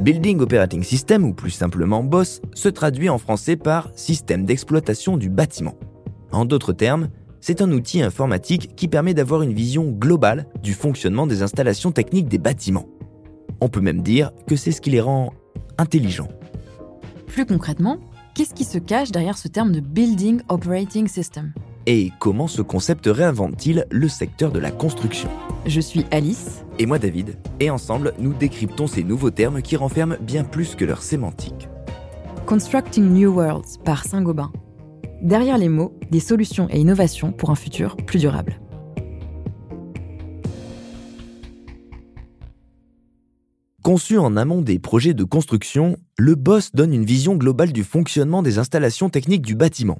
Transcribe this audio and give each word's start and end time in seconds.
Building 0.00 0.38
Operating 0.40 0.84
System, 0.84 1.24
ou 1.24 1.34
plus 1.34 1.50
simplement 1.50 2.04
BOSS, 2.04 2.40
se 2.54 2.68
traduit 2.68 3.08
en 3.08 3.18
français 3.18 3.56
par 3.56 3.90
Système 3.96 4.44
d'exploitation 4.44 5.16
du 5.16 5.28
bâtiment. 5.28 5.74
En 6.30 6.44
d'autres 6.44 6.72
termes, 6.72 7.08
c'est 7.40 7.62
un 7.62 7.72
outil 7.72 8.00
informatique 8.00 8.76
qui 8.76 8.86
permet 8.86 9.12
d'avoir 9.12 9.42
une 9.42 9.52
vision 9.52 9.90
globale 9.90 10.46
du 10.62 10.72
fonctionnement 10.72 11.26
des 11.26 11.42
installations 11.42 11.90
techniques 11.90 12.28
des 12.28 12.38
bâtiments. 12.38 12.86
On 13.60 13.68
peut 13.68 13.80
même 13.80 14.02
dire 14.02 14.30
que 14.46 14.54
c'est 14.54 14.70
ce 14.70 14.80
qui 14.80 14.90
les 14.90 15.00
rend 15.00 15.32
intelligents. 15.78 16.28
Plus 17.26 17.44
concrètement, 17.44 17.98
qu'est-ce 18.34 18.54
qui 18.54 18.64
se 18.64 18.78
cache 18.78 19.10
derrière 19.10 19.36
ce 19.36 19.48
terme 19.48 19.72
de 19.72 19.80
Building 19.80 20.42
Operating 20.48 21.08
System? 21.08 21.52
Et 21.86 22.10
comment 22.18 22.46
ce 22.46 22.62
concept 22.62 23.06
réinvente-t-il 23.06 23.86
le 23.90 24.08
secteur 24.08 24.52
de 24.52 24.58
la 24.58 24.70
construction 24.70 25.28
Je 25.66 25.80
suis 25.80 26.04
Alice. 26.10 26.64
Et 26.78 26.86
moi 26.86 26.98
David, 26.98 27.36
et 27.60 27.70
ensemble 27.70 28.12
nous 28.18 28.34
décryptons 28.34 28.86
ces 28.86 29.04
nouveaux 29.04 29.30
termes 29.30 29.62
qui 29.62 29.76
renferment 29.76 30.16
bien 30.20 30.44
plus 30.44 30.74
que 30.74 30.84
leur 30.84 31.02
sémantique. 31.02 31.68
Constructing 32.46 33.08
New 33.12 33.32
Worlds 33.32 33.78
par 33.84 34.04
Saint-Gobain. 34.04 34.52
Derrière 35.22 35.58
les 35.58 35.68
mots, 35.68 35.98
des 36.10 36.20
solutions 36.20 36.68
et 36.70 36.78
innovations 36.78 37.32
pour 37.32 37.50
un 37.50 37.54
futur 37.54 37.96
plus 37.96 38.20
durable. 38.20 38.60
Conçu 43.82 44.18
en 44.18 44.36
amont 44.36 44.60
des 44.60 44.78
projets 44.78 45.14
de 45.14 45.24
construction, 45.24 45.96
le 46.18 46.34
BOSS 46.34 46.72
donne 46.74 46.92
une 46.92 47.06
vision 47.06 47.36
globale 47.36 47.72
du 47.72 47.84
fonctionnement 47.84 48.42
des 48.42 48.58
installations 48.58 49.08
techniques 49.08 49.46
du 49.46 49.54
bâtiment. 49.54 49.98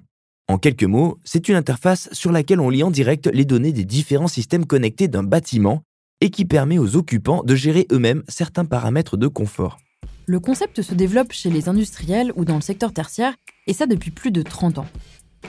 En 0.50 0.56
quelques 0.56 0.84
mots, 0.84 1.18
c'est 1.24 1.50
une 1.50 1.56
interface 1.56 2.08
sur 2.12 2.32
laquelle 2.32 2.58
on 2.58 2.70
lit 2.70 2.82
en 2.82 2.90
direct 2.90 3.26
les 3.26 3.44
données 3.44 3.72
des 3.72 3.84
différents 3.84 4.28
systèmes 4.28 4.64
connectés 4.64 5.06
d'un 5.06 5.22
bâtiment 5.22 5.82
et 6.22 6.30
qui 6.30 6.46
permet 6.46 6.78
aux 6.78 6.96
occupants 6.96 7.42
de 7.44 7.54
gérer 7.54 7.86
eux-mêmes 7.92 8.22
certains 8.28 8.64
paramètres 8.64 9.18
de 9.18 9.26
confort. 9.26 9.76
Le 10.24 10.40
concept 10.40 10.80
se 10.80 10.94
développe 10.94 11.32
chez 11.32 11.50
les 11.50 11.68
industriels 11.68 12.32
ou 12.34 12.46
dans 12.46 12.54
le 12.54 12.62
secteur 12.62 12.94
tertiaire, 12.94 13.34
et 13.66 13.74
ça 13.74 13.84
depuis 13.84 14.10
plus 14.10 14.30
de 14.30 14.40
30 14.40 14.78
ans. 14.78 14.86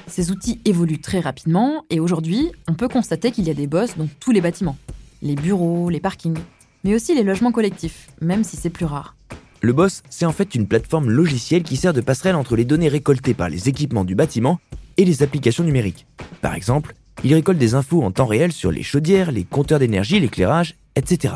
Ces 0.07 0.31
outils 0.31 0.59
évoluent 0.65 0.99
très 0.99 1.21
rapidement, 1.21 1.85
et 1.89 2.01
aujourd'hui, 2.01 2.51
on 2.67 2.73
peut 2.73 2.89
constater 2.89 3.31
qu'il 3.31 3.45
y 3.45 3.49
a 3.49 3.53
des 3.53 3.67
boss 3.67 3.95
dans 3.95 4.09
tous 4.19 4.31
les 4.31 4.41
bâtiments. 4.41 4.77
Les 5.21 5.35
bureaux, 5.35 5.89
les 5.89 6.01
parkings, 6.01 6.37
mais 6.83 6.93
aussi 6.93 7.15
les 7.15 7.23
logements 7.23 7.53
collectifs, 7.53 8.09
même 8.19 8.43
si 8.43 8.57
c'est 8.57 8.69
plus 8.69 8.85
rare. 8.85 9.15
Le 9.61 9.71
BOSS, 9.71 10.03
c'est 10.09 10.25
en 10.25 10.33
fait 10.33 10.55
une 10.55 10.67
plateforme 10.67 11.09
logicielle 11.09 11.63
qui 11.63 11.77
sert 11.77 11.93
de 11.93 12.01
passerelle 12.01 12.35
entre 12.35 12.57
les 12.57 12.65
données 12.65 12.89
récoltées 12.89 13.33
par 13.33 13.47
les 13.47 13.69
équipements 13.69 14.05
du 14.05 14.15
bâtiment 14.15 14.59
et 14.99 15.05
les 15.05 15.23
applications 15.23 15.63
numériques. 15.63 16.05
Par 16.41 16.53
exemple, 16.53 16.93
il 17.23 17.33
récolte 17.33 17.57
des 17.57 17.73
infos 17.73 18.03
en 18.03 18.11
temps 18.11 18.25
réel 18.25 18.51
sur 18.51 18.69
les 18.69 18.83
chaudières, 18.83 19.31
les 19.31 19.45
compteurs 19.45 19.79
d'énergie, 19.79 20.19
l'éclairage, 20.19 20.75
etc. 20.95 21.35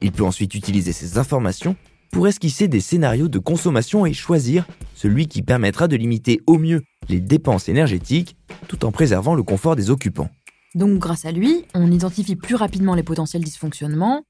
Il 0.00 0.12
peut 0.12 0.24
ensuite 0.24 0.54
utiliser 0.54 0.92
ces 0.92 1.18
informations 1.18 1.76
pour 2.10 2.26
esquisser 2.26 2.68
des 2.68 2.80
scénarios 2.80 3.28
de 3.28 3.38
consommation 3.38 4.06
et 4.06 4.14
choisir 4.14 4.66
celui 4.94 5.28
qui 5.28 5.42
permettra 5.42 5.88
de 5.88 5.96
limiter 5.96 6.40
au 6.46 6.56
mieux 6.56 6.82
les 7.10 7.20
dépenses 7.20 7.68
énergétiques 7.68 8.36
tout 8.66 8.84
en 8.86 8.92
préservant 8.92 9.34
le 9.34 9.42
confort 9.42 9.76
des 9.76 9.90
occupants. 9.90 10.30
Donc 10.74 10.98
grâce 10.98 11.26
à 11.26 11.32
lui, 11.32 11.66
on 11.74 11.92
identifie 11.92 12.36
plus 12.36 12.54
rapidement 12.54 12.94
les 12.94 13.02
potentiels 13.02 13.44
dysfonctionnements, 13.44 14.22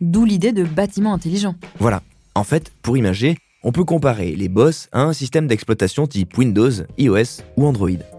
d'où 0.00 0.24
l'idée 0.24 0.52
de 0.52 0.62
bâtiment 0.62 1.12
intelligent. 1.12 1.56
Voilà. 1.80 2.02
En 2.36 2.44
fait, 2.44 2.70
pour 2.82 2.96
imager, 2.96 3.36
on 3.64 3.72
peut 3.72 3.84
comparer 3.84 4.36
les 4.36 4.48
BOSS 4.48 4.88
à 4.92 5.02
un 5.02 5.12
système 5.12 5.48
d'exploitation 5.48 6.06
type 6.06 6.38
Windows, 6.38 6.70
iOS 6.98 7.42
ou 7.56 7.66
Android. 7.66 8.17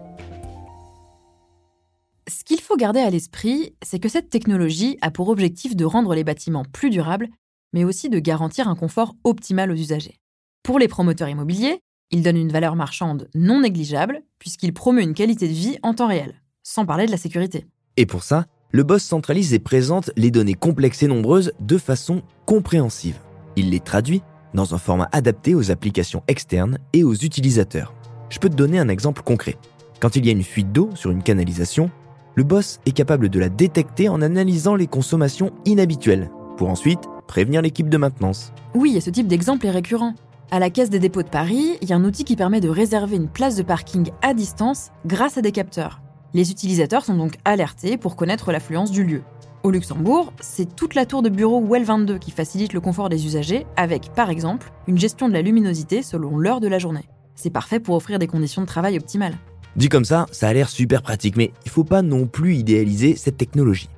Qu'il 2.50 2.60
faut 2.60 2.76
garder 2.76 2.98
à 2.98 3.10
l'esprit, 3.10 3.76
c'est 3.80 4.00
que 4.00 4.08
cette 4.08 4.28
technologie 4.28 4.98
a 5.02 5.12
pour 5.12 5.28
objectif 5.28 5.76
de 5.76 5.84
rendre 5.84 6.16
les 6.16 6.24
bâtiments 6.24 6.64
plus 6.64 6.90
durables, 6.90 7.28
mais 7.72 7.84
aussi 7.84 8.08
de 8.08 8.18
garantir 8.18 8.66
un 8.66 8.74
confort 8.74 9.14
optimal 9.22 9.70
aux 9.70 9.76
usagers. 9.76 10.16
Pour 10.64 10.80
les 10.80 10.88
promoteurs 10.88 11.28
immobiliers, 11.28 11.78
il 12.10 12.24
donne 12.24 12.36
une 12.36 12.50
valeur 12.50 12.74
marchande 12.74 13.28
non 13.36 13.60
négligeable, 13.60 14.22
puisqu'il 14.40 14.74
promeut 14.74 15.02
une 15.02 15.14
qualité 15.14 15.46
de 15.46 15.52
vie 15.52 15.78
en 15.84 15.94
temps 15.94 16.08
réel, 16.08 16.42
sans 16.64 16.84
parler 16.84 17.06
de 17.06 17.12
la 17.12 17.18
sécurité. 17.18 17.68
Et 17.96 18.04
pour 18.04 18.24
ça, 18.24 18.46
le 18.72 18.82
boss 18.82 19.04
centralise 19.04 19.54
et 19.54 19.60
présente 19.60 20.10
les 20.16 20.32
données 20.32 20.54
complexes 20.54 21.04
et 21.04 21.06
nombreuses 21.06 21.52
de 21.60 21.78
façon 21.78 22.20
compréhensive. 22.46 23.20
Il 23.54 23.70
les 23.70 23.78
traduit 23.78 24.22
dans 24.54 24.74
un 24.74 24.78
format 24.78 25.08
adapté 25.12 25.54
aux 25.54 25.70
applications 25.70 26.24
externes 26.26 26.78
et 26.94 27.04
aux 27.04 27.14
utilisateurs. 27.14 27.94
Je 28.28 28.40
peux 28.40 28.50
te 28.50 28.56
donner 28.56 28.80
un 28.80 28.88
exemple 28.88 29.22
concret. 29.22 29.56
Quand 30.00 30.16
il 30.16 30.26
y 30.26 30.30
a 30.30 30.32
une 30.32 30.42
fuite 30.42 30.72
d'eau 30.72 30.90
sur 30.96 31.12
une 31.12 31.22
canalisation, 31.22 31.92
le 32.34 32.44
boss 32.44 32.80
est 32.86 32.92
capable 32.92 33.28
de 33.28 33.40
la 33.40 33.48
détecter 33.48 34.08
en 34.08 34.22
analysant 34.22 34.76
les 34.76 34.86
consommations 34.86 35.52
inhabituelles, 35.64 36.30
pour 36.56 36.68
ensuite 36.68 37.00
prévenir 37.26 37.62
l'équipe 37.62 37.88
de 37.88 37.96
maintenance. 37.96 38.52
Oui, 38.74 38.96
et 38.96 39.00
ce 39.00 39.10
type 39.10 39.26
d'exemple 39.26 39.66
est 39.66 39.70
récurrent. 39.70 40.14
À 40.50 40.58
la 40.58 40.70
Caisse 40.70 40.90
des 40.90 40.98
dépôts 40.98 41.22
de 41.22 41.28
Paris, 41.28 41.78
il 41.80 41.88
y 41.88 41.92
a 41.92 41.96
un 41.96 42.04
outil 42.04 42.24
qui 42.24 42.36
permet 42.36 42.60
de 42.60 42.68
réserver 42.68 43.16
une 43.16 43.28
place 43.28 43.56
de 43.56 43.62
parking 43.62 44.10
à 44.22 44.34
distance 44.34 44.90
grâce 45.06 45.38
à 45.38 45.42
des 45.42 45.52
capteurs. 45.52 46.00
Les 46.34 46.50
utilisateurs 46.50 47.04
sont 47.04 47.16
donc 47.16 47.34
alertés 47.44 47.96
pour 47.96 48.16
connaître 48.16 48.52
l'affluence 48.52 48.90
du 48.90 49.04
lieu. 49.04 49.22
Au 49.62 49.70
Luxembourg, 49.70 50.32
c'est 50.40 50.74
toute 50.74 50.94
la 50.94 51.06
tour 51.06 51.22
de 51.22 51.28
bureau 51.28 51.60
Well 51.60 51.84
22 51.84 52.18
qui 52.18 52.30
facilite 52.30 52.72
le 52.72 52.80
confort 52.80 53.08
des 53.08 53.26
usagers 53.26 53.66
avec, 53.76 54.12
par 54.14 54.30
exemple, 54.30 54.72
une 54.86 54.98
gestion 54.98 55.28
de 55.28 55.34
la 55.34 55.42
luminosité 55.42 56.02
selon 56.02 56.38
l'heure 56.38 56.60
de 56.60 56.68
la 56.68 56.78
journée. 56.78 57.08
C'est 57.34 57.50
parfait 57.50 57.80
pour 57.80 57.94
offrir 57.94 58.18
des 58.18 58.26
conditions 58.26 58.62
de 58.62 58.66
travail 58.66 58.96
optimales. 58.96 59.36
Dit 59.76 59.88
comme 59.88 60.04
ça, 60.04 60.26
ça 60.32 60.48
a 60.48 60.52
l'air 60.52 60.68
super 60.68 61.02
pratique, 61.02 61.36
mais 61.36 61.52
il 61.64 61.70
faut 61.70 61.84
pas 61.84 62.02
non 62.02 62.26
plus 62.26 62.56
idéaliser 62.56 63.16
cette 63.16 63.36
technologie. 63.36 63.88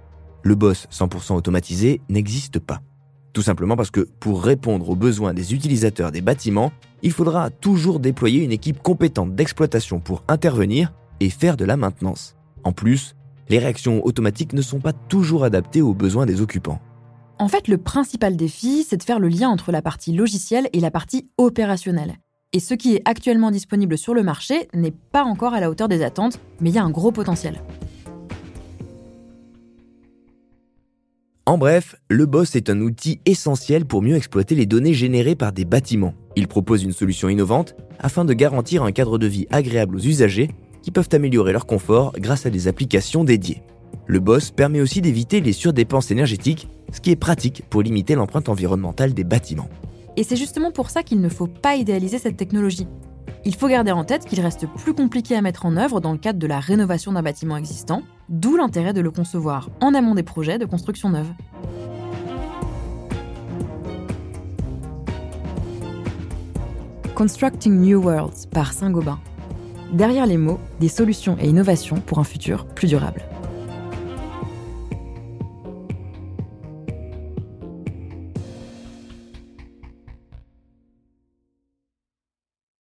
Le 0.43 0.55
boss 0.55 0.87
100% 0.91 1.34
automatisé 1.34 2.00
n'existe 2.09 2.59
pas. 2.59 2.81
Tout 3.33 3.43
simplement 3.43 3.77
parce 3.77 3.91
que 3.91 4.09
pour 4.21 4.44
répondre 4.44 4.91
aux 4.91 4.97
besoins 4.97 5.32
des 5.32 5.55
utilisateurs 5.55 6.12
des 6.12 6.21
bâtiments, 6.21 6.72
il 7.03 7.12
faudra 7.12 7.49
toujours 7.49 8.00
déployer 8.00 8.44
une 8.44 8.53
équipe 8.53 8.82
compétente 8.82 9.34
d'exploitation 9.34 10.00
pour 10.00 10.22
intervenir 10.28 10.93
et 11.21 11.31
faire 11.31 11.56
de 11.56 11.65
la 11.65 11.78
maintenance. 11.78 12.37
En 12.65 12.72
plus, 12.72 13.16
les 13.49 13.59
réactions 13.59 14.05
automatiques 14.05 14.53
ne 14.53 14.62
sont 14.62 14.81
pas 14.81 14.93
toujours 14.93 15.44
adaptées 15.44 15.82
aux 15.82 15.94
besoins 15.94 16.27
des 16.27 16.43
occupants. 16.43 16.81
En 17.38 17.49
fait, 17.49 17.66
le 17.69 17.78
principal 17.78 18.37
défi, 18.37 18.84
c'est 18.88 18.99
de 18.99 19.03
faire 19.03 19.19
le 19.19 19.28
lien 19.28 19.49
entre 19.49 19.72
la 19.72 19.82
partie 19.82 20.12
logicielle 20.12 20.69
et 20.72 20.81
la 20.81 20.91
partie 20.91 21.28
opérationnelle. 21.38 22.16
Et 22.55 22.61
ce 22.61 22.75
qui 22.75 22.95
est 22.95 23.03
actuellement 23.07 23.51
disponible 23.51 23.97
sur 23.97 24.13
le 24.13 24.23
marché 24.23 24.69
n'est 24.75 24.93
pas 25.13 25.25
encore 25.25 25.55
à 25.55 25.61
la 25.61 25.71
hauteur 25.71 25.89
des 25.89 26.03
attentes, 26.03 26.39
mais 26.61 26.69
il 26.69 26.75
y 26.75 26.79
a 26.79 26.85
un 26.85 26.91
gros 26.91 27.11
potentiel. 27.11 27.63
En 31.47 31.57
bref, 31.57 31.97
le 32.09 32.27
BOSS 32.27 32.57
est 32.57 32.69
un 32.69 32.81
outil 32.83 33.21
essentiel 33.25 33.87
pour 33.87 34.03
mieux 34.03 34.17
exploiter 34.17 34.55
les 34.55 34.67
données 34.67 34.93
générées 34.93 35.35
par 35.35 35.53
des 35.53 35.65
bâtiments. 35.65 36.15
Il 36.37 36.47
propose 36.47 36.83
une 36.83 36.93
solution 36.93 37.31
innovante 37.31 37.75
afin 37.99 38.27
de 38.27 38.35
garantir 38.35 38.83
un 38.83 38.93
cadre 38.93 39.19
de 39.19 39.27
vie 39.27 39.47
agréable 39.51 39.97
aux 39.97 40.01
usagers 40.01 40.51
qui 40.83 40.91
peuvent 40.91 41.09
améliorer 41.12 41.53
leur 41.53 41.67
confort 41.67 42.12
grâce 42.19 42.45
à 42.45 42.51
des 42.51 42.69
applications 42.69 43.25
dédiées. 43.25 43.62
Le 44.07 44.21
BOSS 44.21 44.51
permet 44.51 44.83
aussi 44.83 45.01
d'éviter 45.01 45.41
les 45.41 45.53
surdépenses 45.53 46.11
énergétiques, 46.11 46.69
ce 46.93 47.01
qui 47.01 47.11
est 47.11 47.17
pratique 47.17 47.65
pour 47.71 47.83
limiter 47.83 48.15
l'empreinte 48.15 48.51
environnementale 48.51 49.15
des 49.15 49.25
bâtiments. 49.25 49.69
Et 50.17 50.25
c'est 50.25 50.37
justement 50.37 50.71
pour 50.71 50.91
ça 50.91 51.03
qu'il 51.03 51.21
ne 51.21 51.28
faut 51.28 51.47
pas 51.47 51.77
idéaliser 51.77 52.19
cette 52.19 52.37
technologie. 52.37 52.87
Il 53.45 53.55
faut 53.55 53.69
garder 53.69 53.93
en 53.93 54.05
tête 54.05 54.25
qu'il 54.25 54.41
reste 54.41 54.67
plus 54.67 54.95
compliqué 54.95 55.34
à 55.34 55.43
mettre 55.43 55.67
en 55.67 55.77
œuvre 55.77 56.00
dans 56.00 56.12
le 56.12 56.19
cadre 56.19 56.39
de 56.39 56.47
la 56.47 56.61
rénovation 56.61 57.12
d'un 57.12 57.23
bâtiment 57.23 57.56
existant, 57.56 58.03
d'où 58.28 58.56
l'intérêt 58.56 58.93
de 58.93 59.00
le 59.00 59.11
concevoir 59.11 59.71
en 59.81 59.95
amont 59.95 60.15
des 60.15 60.23
projets 60.23 60.59
de 60.59 60.65
construction 60.65 61.11
neuve. 61.11 61.33
Constructing 67.15 67.81
New 67.81 68.03
Worlds 68.03 68.49
par 68.50 68.73
Saint-Gobain 68.73 69.19
derrière 69.93 70.27
les 70.27 70.39
mots, 70.39 70.59
des 70.81 70.89
solutions 70.89 71.37
et 71.41 71.49
innovations 71.49 72.00
pour 72.00 72.19
un 72.19 72.25
futur 72.25 72.65
plus 72.67 72.89
durable. 72.89 73.23